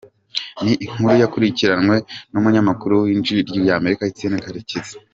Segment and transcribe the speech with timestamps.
[0.63, 1.95] Ni inkuru yakurikiranwe
[2.31, 4.93] n’umunyamakuru w’Ijwi ry’Amerika Etienne Karekezi.